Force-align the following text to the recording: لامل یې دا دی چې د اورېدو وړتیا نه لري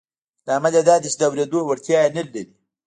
لامل 0.47 0.73
یې 0.77 0.81
دا 0.89 0.95
دی 1.01 1.09
چې 1.13 1.17
د 1.19 1.23
اورېدو 1.27 1.59
وړتیا 1.65 1.99
نه 2.15 2.21
لري 2.27 2.43